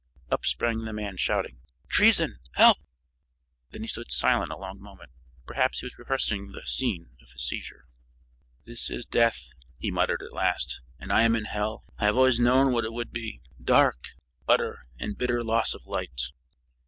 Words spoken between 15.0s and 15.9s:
bitter loss of